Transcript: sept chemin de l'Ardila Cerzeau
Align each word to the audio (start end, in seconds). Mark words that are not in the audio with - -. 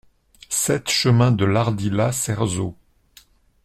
sept 0.49 0.89
chemin 0.89 1.31
de 1.31 1.45
l'Ardila 1.45 2.11
Cerzeau 2.11 2.75